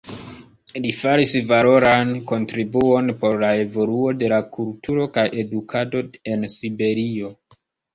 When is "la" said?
3.45-3.53, 4.37-4.43